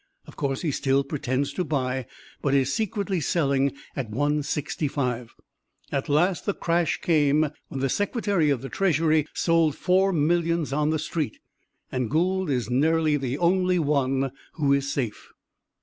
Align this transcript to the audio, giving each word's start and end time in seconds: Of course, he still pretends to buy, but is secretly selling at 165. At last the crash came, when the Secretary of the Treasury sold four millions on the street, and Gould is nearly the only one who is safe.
Of 0.25 0.35
course, 0.35 0.63
he 0.63 0.71
still 0.71 1.03
pretends 1.03 1.53
to 1.53 1.63
buy, 1.63 2.07
but 2.41 2.55
is 2.55 2.73
secretly 2.73 3.19
selling 3.19 3.73
at 3.95 4.09
165. 4.09 5.35
At 5.91 6.09
last 6.09 6.47
the 6.47 6.55
crash 6.55 6.99
came, 7.01 7.41
when 7.67 7.81
the 7.81 7.87
Secretary 7.87 8.49
of 8.49 8.63
the 8.63 8.69
Treasury 8.69 9.27
sold 9.35 9.75
four 9.75 10.11
millions 10.11 10.73
on 10.73 10.89
the 10.89 10.97
street, 10.97 11.37
and 11.91 12.09
Gould 12.09 12.49
is 12.49 12.67
nearly 12.67 13.15
the 13.15 13.37
only 13.37 13.77
one 13.77 14.31
who 14.53 14.73
is 14.73 14.91
safe. 14.91 15.33